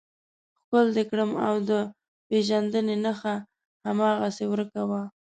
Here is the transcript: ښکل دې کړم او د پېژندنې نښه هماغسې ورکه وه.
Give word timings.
ښکل 0.59 0.85
دې 0.95 1.03
کړم 1.09 1.31
او 1.47 1.55
د 1.69 1.71
پېژندنې 2.27 2.95
نښه 3.05 3.35
هماغسې 3.85 4.45
ورکه 4.49 4.81
وه. 4.89 5.01